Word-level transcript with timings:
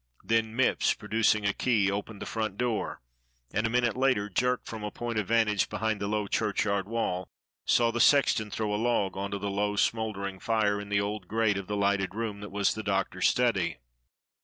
Then 0.23 0.55
Mipps, 0.57 0.95
producing 0.97 1.45
a 1.45 1.53
key, 1.53 1.91
opened 1.91 2.23
the 2.23 2.25
front 2.25 2.57
door, 2.57 3.01
and 3.53 3.67
a 3.67 3.69
minute 3.69 3.95
later 3.95 4.29
Jerk 4.29 4.65
from 4.65 4.83
a 4.83 4.89
point 4.89 5.19
of 5.19 5.27
vantage 5.27 5.69
behind 5.69 6.01
the 6.01 6.07
low 6.07 6.25
churchyard 6.25 6.87
wall 6.87 7.29
saw 7.65 7.91
the 7.91 8.01
sexton 8.01 8.49
throw 8.49 8.73
a 8.73 8.81
log 8.81 9.15
on 9.15 9.29
to 9.29 9.37
the 9.37 9.51
low, 9.51 9.75
smouldering 9.75 10.39
fire 10.39 10.81
in 10.81 10.89
the 10.89 10.99
old 10.99 11.27
grate 11.27 11.55
of 11.55 11.67
the 11.67 11.77
front 11.77 12.15
room 12.15 12.39
that 12.39 12.49
was 12.49 12.73
the 12.73 12.81
Doctor's 12.81 13.27
study. 13.27 13.77